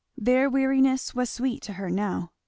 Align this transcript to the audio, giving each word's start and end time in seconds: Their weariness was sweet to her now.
Their 0.17 0.49
weariness 0.49 1.13
was 1.13 1.29
sweet 1.29 1.61
to 1.61 1.73
her 1.73 1.91
now. 1.91 2.31